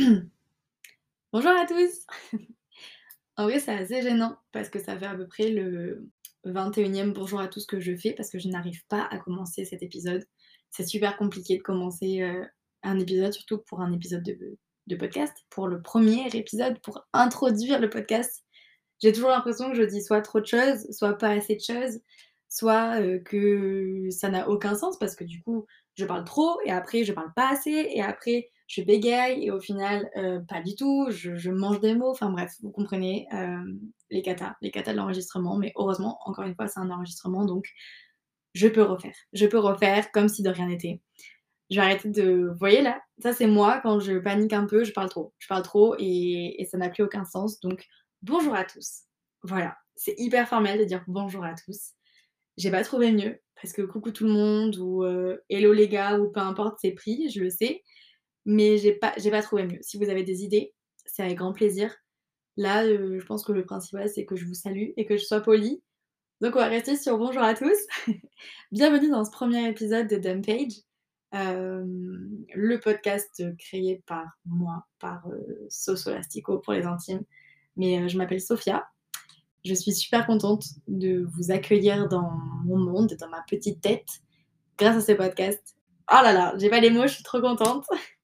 [1.32, 2.06] Bonjour à tous
[3.36, 6.08] En vrai, c'est assez gênant parce que ça fait à peu près le
[6.46, 9.82] 21e bonjour à tous que je fais parce que je n'arrive pas à commencer cet
[9.82, 10.24] épisode.
[10.70, 12.44] C'est super compliqué de commencer euh,
[12.82, 17.90] un épisode, surtout pour un épisode de, podcast, pour le premier épisode, pour introduire le
[17.90, 18.44] podcast.
[19.02, 22.00] J'ai toujours l'impression que je dis soit trop de choses, soit pas assez de choses,
[22.48, 26.70] soit euh, que ça n'a aucun sens parce que du coup, je parle trop et
[26.70, 30.76] après, je parle pas assez et après, je bégaye et au final, euh, pas du
[30.76, 33.64] tout, je, mange des mots, enfin bref, vous comprenez euh,
[34.10, 37.66] les catas, les catas de l'enregistrement, mais heureusement, encore une fois, c'est un enregistrement, donc
[38.54, 39.16] je peux refaire.
[39.32, 41.02] Je peux refaire comme si de rien n'était.
[41.68, 42.46] Je vais arrêter de...
[42.48, 45.34] Vous voyez là Ça c'est moi, quand je panique un peu, je parle trop.
[45.40, 47.84] Je parle trop et, et ça n'a plus aucun sens, donc
[48.22, 49.00] bonjour à tous.
[49.42, 51.94] Voilà, c'est hyper formel de dire bonjour à tous.
[52.56, 56.20] J'ai pas trouvé mieux, parce que coucou tout le monde, ou euh, hello les gars,
[56.20, 57.82] ou peu importe, c'est pris, je le sais
[58.50, 59.78] mais j'ai pas, j'ai pas trouvé mieux.
[59.80, 60.74] Si vous avez des idées,
[61.06, 61.94] c'est avec grand plaisir.
[62.56, 65.24] Là, euh, je pense que le principal, c'est que je vous salue et que je
[65.24, 65.80] sois polie.
[66.40, 67.78] Donc, on va rester sur bonjour à tous.
[68.72, 70.72] Bienvenue dans ce premier épisode de Dumb Page,
[71.36, 71.84] euh,
[72.52, 77.22] le podcast créé par moi, par euh, Sosolastico pour les intimes.
[77.76, 78.84] Mais je m'appelle Sophia.
[79.64, 82.32] Je suis super contente de vous accueillir dans
[82.64, 84.08] mon monde, dans ma petite tête,
[84.76, 85.76] grâce à ce podcast.
[86.10, 87.86] Oh là là, j'ai pas les mots, je suis trop contente.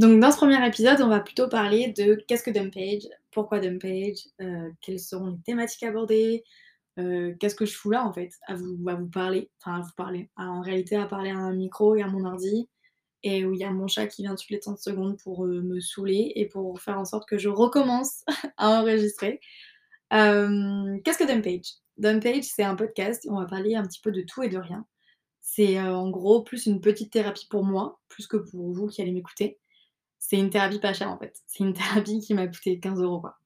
[0.00, 4.28] Donc dans ce premier épisode, on va plutôt parler de qu'est-ce que Dumpage, pourquoi Dumpage,
[4.40, 6.42] euh, quelles seront les thématiques abordées,
[6.98, 9.92] euh, qu'est-ce que je fous là en fait, à vous, vous parler, enfin à vous
[9.98, 12.66] parler, en réalité à parler à un micro et à mon ordi,
[13.24, 15.60] et où il y a mon chat qui vient toutes les 30 secondes pour euh,
[15.60, 18.24] me saouler et pour faire en sorte que je recommence
[18.56, 19.38] à enregistrer.
[20.10, 21.74] qu'est-ce que Dumpage?
[21.98, 24.56] Dumpage, c'est un podcast où on va parler un petit peu de tout et de
[24.56, 24.86] rien.
[25.42, 29.12] C'est en gros plus une petite thérapie pour moi, plus que pour vous qui allez
[29.12, 29.58] m'écouter
[30.30, 31.36] c'est une thérapie pas chère en fait.
[31.46, 33.36] C'est une thérapie qui m'a coûté 15 euros quoi.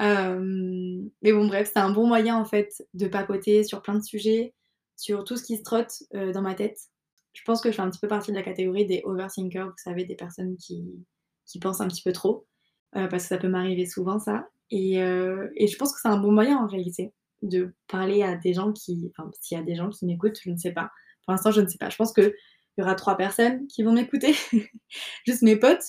[0.00, 4.52] mais bon bref, c'est un bon moyen en fait de papoter sur plein de sujets,
[4.96, 6.78] sur tout ce qui se trotte euh, dans ma tête.
[7.32, 9.72] Je pense que je fais un petit peu partie de la catégorie des overthinkers, vous
[9.76, 10.84] savez, des personnes qui,
[11.44, 12.46] qui pensent un petit peu trop,
[12.96, 14.48] euh, parce que ça peut m'arriver souvent ça.
[14.70, 17.12] Et, euh, et, je pense que c'est un bon moyen en réalité
[17.42, 20.50] de parler à des gens qui, enfin s'il y a des gens qui m'écoutent, je
[20.50, 20.90] ne sais pas.
[21.24, 21.90] Pour l'instant, je ne sais pas.
[21.90, 22.34] Je pense qu'il
[22.78, 24.34] y aura trois personnes qui vont m'écouter,
[25.26, 25.84] juste mes potes,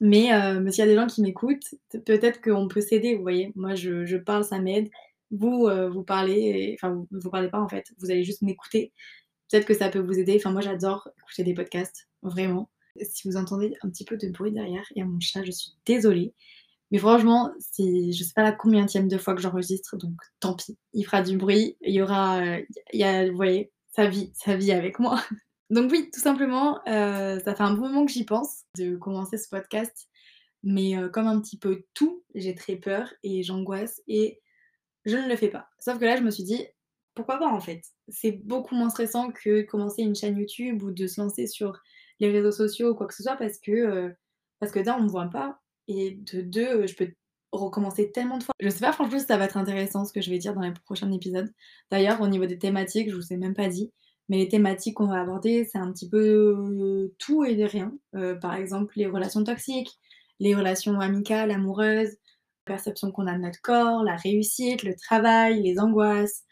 [0.00, 1.74] mais, euh, mais s'il y a des gens qui m'écoutent,
[2.06, 3.52] peut-être qu'on peut s'aider, vous voyez.
[3.56, 4.88] Moi, je, je parle, ça m'aide.
[5.30, 8.92] Vous, euh, vous parlez, enfin, vous ne parlez pas en fait, vous allez juste m'écouter.
[9.50, 10.36] Peut-être que ça peut vous aider.
[10.36, 12.70] Enfin, moi, j'adore écouter des podcasts, vraiment.
[13.02, 15.50] Si vous entendez un petit peu de bruit derrière, il y a mon chat, je
[15.50, 16.34] suis désolée.
[16.90, 20.78] Mais franchement, c'est, je sais pas la combien de fois que j'enregistre, donc tant pis.
[20.94, 22.42] Il fera du bruit, il y aura,
[22.92, 25.20] il y a, vous voyez, sa vie, sa vie avec moi.
[25.70, 29.36] Donc oui, tout simplement, euh, ça fait un bon moment que j'y pense de commencer
[29.36, 30.08] ce podcast,
[30.62, 34.40] mais euh, comme un petit peu tout, j'ai très peur et j'angoisse et
[35.04, 35.68] je ne le fais pas.
[35.78, 36.66] Sauf que là, je me suis dit,
[37.14, 37.82] pourquoi pas en fait?
[38.08, 41.78] C'est beaucoup moins stressant que de commencer une chaîne YouTube ou de se lancer sur
[42.20, 44.10] les réseaux sociaux ou quoi que ce soit parce que, euh,
[44.82, 47.12] d'un, on me voit pas et de deux, je peux
[47.52, 48.54] recommencer tellement de fois.
[48.60, 50.60] Je sais pas franchement si ça va être intéressant ce que je vais dire dans
[50.60, 51.52] les prochains épisodes.
[51.90, 53.92] D'ailleurs, au niveau des thématiques, je vous ai même pas dit.
[54.28, 57.92] Mais les thématiques qu'on va aborder, c'est un petit peu euh, tout et de rien.
[58.14, 59.98] Euh, par exemple, les relations toxiques,
[60.38, 62.10] les relations amicales, amoureuses,
[62.66, 66.44] la perception qu'on a de notre corps, la réussite, le travail, les angoisses,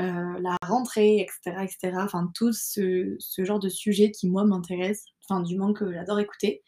[0.00, 1.96] euh, la rentrée, etc., etc.
[1.98, 5.12] Enfin, tout ce, genre de sujets qui, moi, m'intéressent.
[5.28, 6.62] Enfin, du moins que j'adore écouter.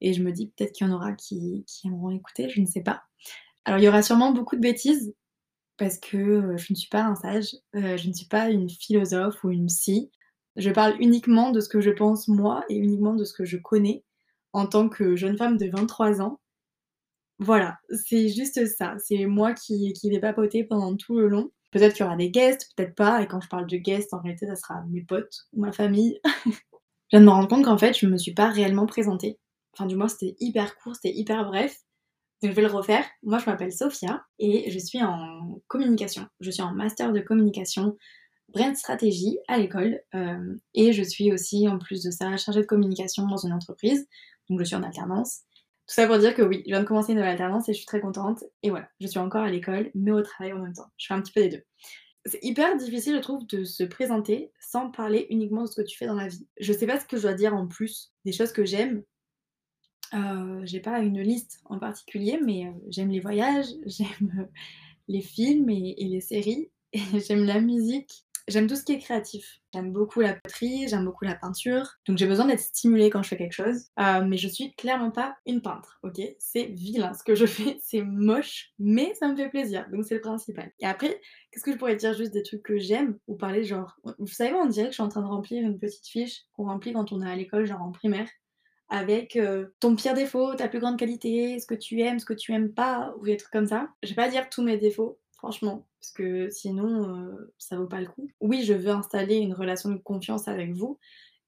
[0.00, 2.66] Et je me dis peut-être qu'il y en aura qui, qui aimeront écouter, je ne
[2.66, 3.02] sais pas.
[3.64, 5.14] Alors, il y aura sûrement beaucoup de bêtises,
[5.80, 9.50] parce que je ne suis pas un sage, je ne suis pas une philosophe ou
[9.50, 10.10] une psy.
[10.56, 13.56] Je parle uniquement de ce que je pense moi et uniquement de ce que je
[13.56, 14.04] connais
[14.52, 16.38] en tant que jeune femme de 23 ans.
[17.38, 18.96] Voilà, c'est juste ça.
[18.98, 21.50] C'est moi qui, qui vais papoter pendant tout le long.
[21.70, 23.22] Peut-être qu'il y aura des guests, peut-être pas.
[23.22, 26.20] Et quand je parle de guests, en réalité, ça sera mes potes ou ma famille.
[26.44, 26.52] je
[27.10, 29.38] viens de me rendre compte qu'en fait, je ne me suis pas réellement présentée.
[29.72, 31.74] Enfin, du moins, c'était hyper court, c'était hyper bref.
[32.42, 33.04] Donc je vais le refaire.
[33.22, 36.26] Moi je m'appelle Sophia et je suis en communication.
[36.40, 37.96] Je suis en master de communication,
[38.48, 42.66] brand stratégie à l'école euh, et je suis aussi en plus de ça chargée de
[42.66, 44.06] communication dans une entreprise.
[44.48, 45.40] Donc je suis en alternance.
[45.86, 47.78] Tout ça pour dire que oui, je viens de commencer une nouvelle alternance et je
[47.78, 48.44] suis très contente.
[48.62, 50.88] Et voilà, je suis encore à l'école mais au travail en même temps.
[50.96, 51.62] Je fais un petit peu des deux.
[52.26, 55.96] C'est hyper difficile, je trouve, de se présenter sans parler uniquement de ce que tu
[55.96, 56.46] fais dans la vie.
[56.60, 59.02] Je sais pas ce que je dois dire en plus des choses que j'aime,
[60.14, 64.44] euh, j'ai pas une liste en particulier, mais euh, j'aime les voyages, j'aime euh,
[65.08, 68.24] les films et, les séries, j'aime la musique.
[68.48, 69.60] J'aime tout ce qui est créatif.
[69.72, 71.88] J'aime beaucoup la poterie, j'aime beaucoup la peinture.
[72.08, 73.90] Donc j'ai besoin d'être stimulée quand je fais quelque chose.
[73.96, 76.20] Mais je suis clairement pas une peintre, ok?
[76.40, 79.86] C'est vilain ce que je fais, c'est moche, mais ça me fait plaisir.
[79.92, 80.72] Donc c'est le principal.
[80.80, 81.20] Et après,
[81.52, 83.94] qu'est-ce que je pourrais dire juste des trucs que j'aime ou parler genre...
[84.18, 86.64] Vous savez, on dirait que je suis en train de remplir une petite fiche qu'on
[86.64, 88.26] remplit quand on est à l'école, genre en primaire
[88.90, 89.38] avec
[89.78, 92.72] ton pire défaut, ta plus grande qualité, ce que tu aimes, ce que tu aimes
[92.72, 93.88] pas, ou des trucs comme ça.
[94.02, 98.00] Je vais pas dire tous mes défauts, franchement, parce que sinon, euh, ça vaut pas
[98.00, 98.28] le coup.
[98.40, 100.98] Oui, je veux installer une relation de confiance avec vous,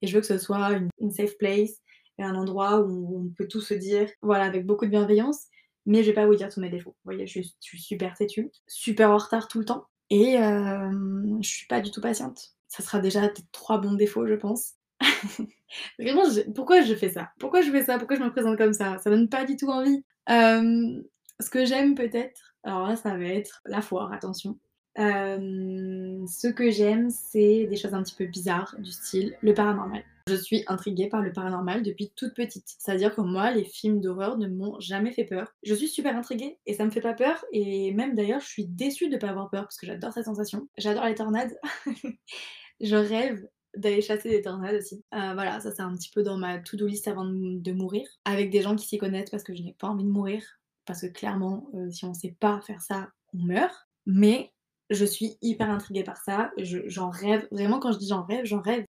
[0.00, 1.80] et je veux que ce soit une, safe place,
[2.18, 5.46] un endroit où on peut tout se dire, voilà, avec beaucoup de bienveillance,
[5.84, 6.90] mais je vais pas vous dire tous mes défauts.
[6.90, 10.92] Vous voyez, je, suis super têtue, super en retard tout le temps, et euh,
[11.40, 12.54] je suis pas du tout patiente.
[12.68, 14.74] Ça sera déjà trois bons défauts, je pense.
[15.98, 16.22] Vraiment,
[16.54, 17.30] pourquoi je fais ça?
[17.38, 17.98] Pourquoi je fais ça?
[17.98, 18.98] Pourquoi je me présente comme ça?
[18.98, 20.04] Ça donne pas du tout envie.
[20.28, 21.02] Euh,
[21.40, 24.58] ce que j'aime peut-être, alors là, ça va être la foire, attention.
[24.98, 30.04] Euh, ce que j'aime, c'est des choses un petit peu bizarres, du style le paranormal.
[30.28, 32.76] Je suis intriguée par le paranormal depuis toute petite.
[32.78, 35.52] C'est-à-dire que moi, les films d'horreur ne m'ont jamais fait peur.
[35.64, 37.44] Je suis super intriguée et ça me fait pas peur.
[37.52, 40.68] Et même d'ailleurs, je suis déçue de pas avoir peur parce que j'adore cette sensation.
[40.78, 41.58] J'adore les tornades.
[42.80, 45.04] je rêve d'aller chasser des tornades aussi.
[45.14, 48.06] Euh, voilà, ça c'est un petit peu dans ma to-do list avant de mourir.
[48.24, 50.42] Avec des gens qui s'y connaissent parce que je n'ai pas envie de mourir
[50.84, 53.88] parce que clairement, euh, si on sait pas faire ça, on meurt.
[54.06, 54.52] Mais
[54.90, 58.60] je suis hyper intriguée par ça, j'en rêve, vraiment quand je dis j'en rêve, j'en
[58.60, 58.84] rêve.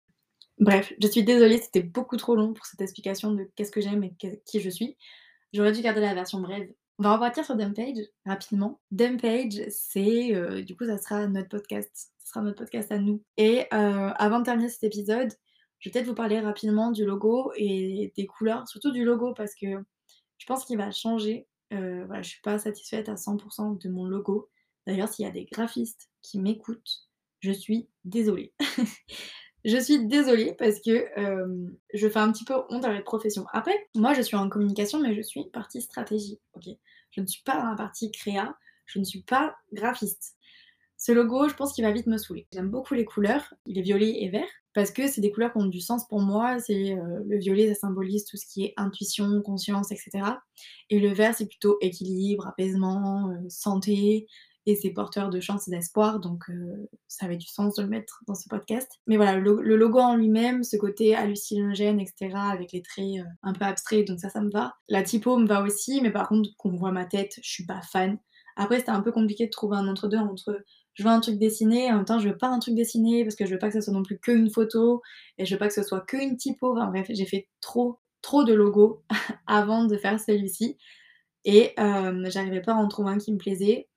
[0.57, 4.03] Bref, je suis désolée, c'était beaucoup trop long pour cette explication de qu'est-ce que j'aime
[4.03, 4.13] et
[4.45, 4.97] qui je suis.
[5.53, 6.69] J'aurais dû garder la version brève.
[7.01, 8.79] On va repartir sur Dumpage rapidement.
[8.91, 13.23] Dumpage, c'est euh, du coup ça sera notre podcast, ce sera notre podcast à nous.
[13.37, 15.31] Et euh, avant de terminer cet épisode,
[15.79, 19.55] je vais peut-être vous parler rapidement du logo et des couleurs, surtout du logo parce
[19.55, 19.83] que
[20.37, 24.05] je pense qu'il va changer euh, voilà, je suis pas satisfaite à 100% de mon
[24.05, 24.51] logo.
[24.85, 27.09] D'ailleurs, s'il y a des graphistes qui m'écoutent,
[27.39, 28.53] je suis désolée.
[29.65, 33.45] je suis désolée parce que euh, je fais un petit peu honte à cette profession.
[33.53, 36.39] Après, moi, je suis en communication, mais je suis partie stratégie.
[37.11, 38.55] Je ne suis pas dans la partie créa.
[38.85, 40.35] Je ne suis pas graphiste.
[40.97, 42.45] Ce logo, je pense qu'il va vite me saouler.
[42.53, 45.57] J'aime beaucoup les couleurs, il est violet et vert, parce que c'est des couleurs qui
[45.57, 46.59] ont du sens pour moi.
[46.59, 50.11] C'est euh, le violet, ça symbolise tout ce qui est intuition, conscience, etc.
[50.91, 54.27] Et le vert, c'est plutôt équilibre, apaisement, euh, santé,
[54.65, 57.89] et c'est porteur de chance et d'espoir, donc euh, ça avait du sens de le
[57.89, 58.99] mettre dans ce podcast.
[59.07, 63.65] Mais voilà, le, logo en lui-même, ce côté hallucinogène, etc., avec les traits un peu
[63.65, 64.73] abstraits, donc ça, ça me va.
[64.87, 67.81] La typo me va aussi, mais par contre, qu'on voit ma tête, je suis pas
[67.81, 68.19] fan.
[68.55, 70.63] Après, c'était un peu compliqué de trouver un entre-deux entre
[70.93, 73.35] je veux un truc dessiné, en même temps je veux pas un truc dessiné parce
[73.35, 75.01] que je veux pas que ce soit non plus qu'une photo
[75.37, 76.73] et je veux pas que ce soit qu'une typo.
[76.73, 79.03] Enfin bref, j'ai fait trop, trop de logos
[79.47, 80.77] avant de faire celui-ci
[81.45, 83.87] et euh, j'arrivais pas à en trouver un qui me plaisait.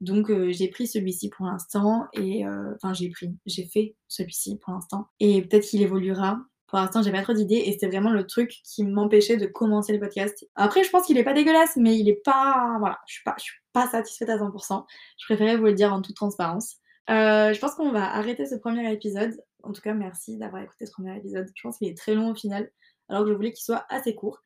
[0.00, 4.58] Donc euh, j'ai pris celui-ci pour l'instant et euh, enfin j'ai pris, j'ai fait celui-ci
[4.58, 6.38] pour l'instant et peut-être qu'il évoluera.
[6.66, 9.92] Pour l'instant, j'ai pas trop d'idées et c'était vraiment le truc qui m'empêchait de commencer
[9.92, 10.44] le podcast.
[10.56, 12.76] Après, je pense qu'il est pas dégueulasse, mais il est pas.
[12.80, 14.84] Voilà, je suis pas, je suis pas satisfaite à 100%.
[15.18, 16.78] Je préférais vous le dire en toute transparence.
[17.08, 19.40] Euh, je pense qu'on va arrêter ce premier épisode.
[19.62, 21.46] En tout cas, merci d'avoir écouté ce premier épisode.
[21.54, 22.68] Je pense qu'il est très long au final,
[23.08, 24.40] alors que je voulais qu'il soit assez court.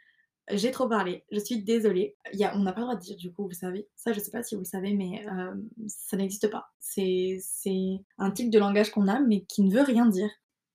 [0.53, 2.17] J'ai trop parlé, je suis désolée.
[2.55, 3.89] On n'a pas le droit de dire du coup, vous savez.
[3.97, 5.55] Ça, je sais pas si vous le savez, mais euh,
[5.89, 6.71] ça n'existe pas.
[6.79, 7.41] C'est
[8.19, 10.31] un type de langage qu'on a, mais qui ne veut rien dire.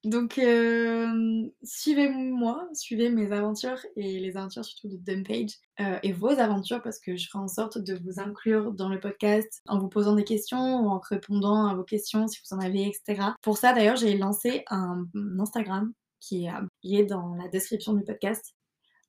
[0.06, 6.30] Donc, euh, suivez-moi, suivez mes aventures et les aventures surtout de Dumpage euh, et vos
[6.30, 9.90] aventures parce que je ferai en sorte de vous inclure dans le podcast en vous
[9.90, 13.30] posant des questions ou en répondant à vos questions si vous en avez, etc.
[13.42, 15.08] Pour ça, d'ailleurs, j'ai lancé un,
[15.40, 16.48] Instagram qui
[16.84, 18.55] est dans la description du podcast.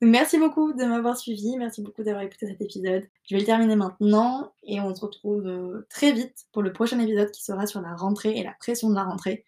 [0.00, 3.05] Merci beaucoup de m'avoir suivi, merci beaucoup d'avoir écouté cet épisode.
[3.29, 6.99] Je vais le terminer maintenant et on se retrouve euh, très vite pour le prochain
[6.99, 9.45] épisode qui sera sur la rentrée et la pression de la rentrée.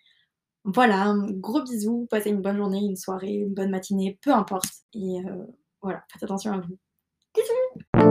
[0.64, 4.84] Voilà, gros bisous, passez une bonne journée, une soirée, une bonne matinée, peu importe.
[4.92, 5.46] Et euh,
[5.82, 8.07] voilà, faites attention à vous.